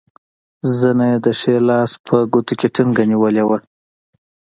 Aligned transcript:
زنه 0.79 1.05
یې 1.11 1.17
د 1.25 1.27
ښي 1.39 1.55
لاس 1.69 1.91
په 2.05 2.15
ګوتو 2.31 2.53
کې 2.59 2.67
ټینګه 2.75 3.03
نیولې 3.11 3.43
وه. 3.47 3.57